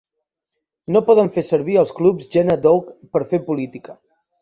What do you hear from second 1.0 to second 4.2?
poden fer servir els clubs Jena Doug per fer política.